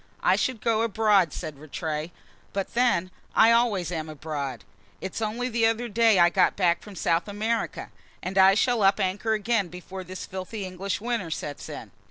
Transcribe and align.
"I 0.23 0.35
should 0.35 0.61
go 0.61 0.81
abroad," 0.81 1.31
said 1.31 1.59
Rattray. 1.59 2.09
"But 2.53 2.73
then, 2.73 3.11
I 3.35 3.51
always 3.51 3.91
am 3.91 4.09
abroad; 4.09 4.63
it's 4.99 5.21
only 5.21 5.47
the 5.47 5.67
other 5.67 5.87
day 5.87 6.17
I 6.17 6.29
got 6.29 6.55
back 6.55 6.81
from 6.81 6.95
South 6.95 7.27
America, 7.27 7.91
and 8.23 8.35
I 8.35 8.55
shall 8.55 8.81
up 8.81 8.99
anchor 8.99 9.33
again 9.33 9.67
before 9.67 10.03
this 10.03 10.25
filthy 10.25 10.65
English 10.65 11.01
winter 11.01 11.29
sets 11.29 11.69
in." 11.69 11.91